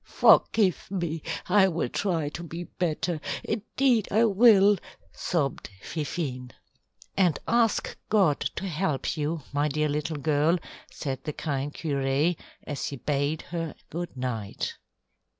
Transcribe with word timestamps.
"Forgive 0.03 0.89
me, 0.89 1.21
I 1.47 1.67
will 1.67 1.87
try 1.89 2.29
to 2.29 2.41
be 2.41 2.63
better; 2.63 3.21
indeed 3.43 4.07
I 4.11 4.25
will," 4.25 4.77
sobbed 5.13 5.69
Fifine. 5.79 6.49
"And 7.15 7.37
ask 7.47 7.95
God 8.09 8.39
to 8.55 8.65
help 8.67 9.15
you, 9.15 9.43
my 9.53 9.67
dear 9.67 9.89
little 9.89 10.17
girl," 10.17 10.57
said 10.91 11.23
the 11.23 11.33
kind 11.33 11.71
curé, 11.71 12.35
as 12.63 12.87
he 12.87 12.95
bade 12.95 13.43
her 13.43 13.75
good 13.91 14.17
night. 14.17 14.73